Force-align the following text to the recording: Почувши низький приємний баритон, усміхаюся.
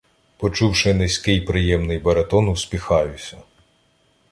Почувши 0.37 0.93
низький 0.93 1.41
приємний 1.41 1.97
баритон, 1.97 2.47
усміхаюся. 2.47 3.37